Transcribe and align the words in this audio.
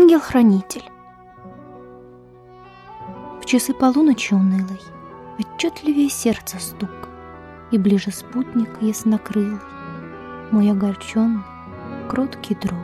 ангел-хранитель. 0.00 0.84
В 3.42 3.44
часы 3.44 3.74
полуночи 3.74 4.32
унылой 4.32 4.80
Отчетливее 5.38 6.08
сердце 6.08 6.58
стук, 6.58 7.08
И 7.70 7.76
ближе 7.76 8.10
спутник 8.10 8.70
яснокрылый, 8.80 9.60
Мой 10.52 10.70
огорченный, 10.70 11.42
кроткий 12.08 12.54
друг. 12.54 12.78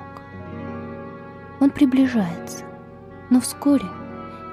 Он 1.58 1.70
приближается, 1.70 2.64
но 3.30 3.40
вскоре 3.40 3.86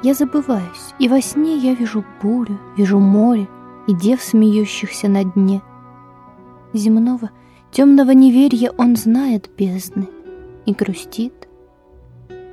я 0.02 0.14
забываюсь, 0.14 0.94
И 1.00 1.10
во 1.10 1.22
сне 1.22 1.58
я 1.58 1.74
вижу 1.74 2.06
бурю, 2.22 2.58
вижу 2.78 2.98
море 2.98 3.50
И 3.88 3.94
дев, 3.94 4.22
смеющихся 4.22 5.10
на 5.10 5.26
дне. 5.26 5.62
Земного, 6.72 7.30
темного 7.72 8.12
неверия 8.12 8.72
Он 8.78 8.96
знает 8.96 9.50
бездны 9.58 10.08
и 10.66 10.72
грустит, 10.72 11.50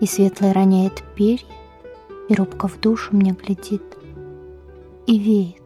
И 0.00 0.06
светлое 0.06 0.52
роняет 0.52 1.02
перья, 1.14 1.46
И 2.28 2.34
робко 2.34 2.68
в 2.68 2.80
душу 2.80 3.14
мне 3.16 3.32
глядит— 3.32 3.82
и 5.10 5.18
веет, 5.18 5.62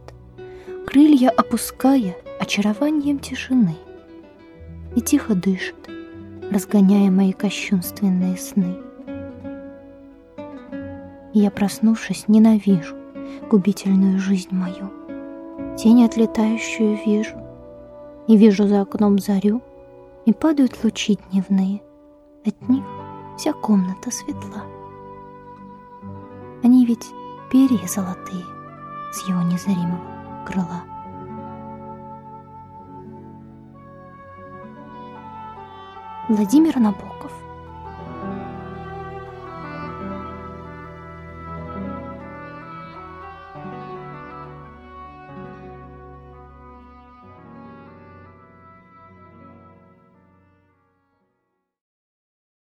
крылья 0.87 1.29
опуская 1.29 2.15
очарованием 2.39 3.19
тишины, 3.19 3.75
и 4.95 5.01
тихо 5.01 5.35
дышит, 5.35 5.75
разгоняя 6.51 7.11
мои 7.11 7.31
кощунственные 7.31 8.37
сны. 8.37 8.75
И 11.33 11.39
я, 11.39 11.51
проснувшись, 11.51 12.27
ненавижу 12.27 12.95
губительную 13.51 14.17
жизнь 14.17 14.49
мою, 14.51 14.89
тень 15.77 16.03
отлетающую 16.03 16.97
вижу, 17.05 17.35
и 18.27 18.35
вижу 18.35 18.67
за 18.67 18.81
окном 18.81 19.19
зарю, 19.19 19.61
и 20.25 20.33
падают 20.33 20.83
лучи 20.83 21.19
дневные, 21.29 21.83
от 22.43 22.67
них 22.67 22.83
вся 23.37 23.53
комната 23.53 24.11
светла. 24.11 24.63
Они 26.63 26.85
ведь 26.85 27.11
перья 27.51 27.87
золотые, 27.87 28.45
с 29.11 29.27
его 29.27 29.41
незримого 29.41 30.43
крыла. 30.45 30.83
Владимир 36.27 36.79
Набоков 36.79 37.14